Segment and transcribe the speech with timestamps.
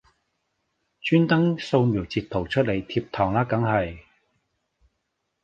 [1.03, 3.99] 專登掃瞄截圖出嚟貼堂啦梗係